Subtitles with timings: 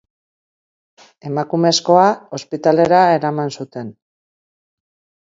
[1.31, 2.05] Emakumezkoa
[2.37, 3.93] ospitalera eraman zuten.